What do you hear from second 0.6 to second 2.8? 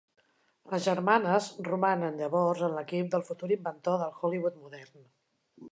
Les germanes romanen, llavors, en